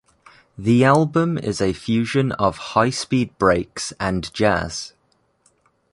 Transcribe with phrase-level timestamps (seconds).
[0.57, 4.93] The album is a fusion of high speed breaks and jazz.